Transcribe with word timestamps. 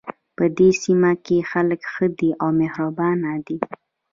په 0.35 0.43
دې 0.57 0.69
سیمه 0.83 1.11
کې 1.25 1.47
خلک 1.51 1.81
ښه 1.91 2.05
دي 2.17 2.29
او 2.41 2.49
مهربانه 2.59 3.31
دي 3.45 3.57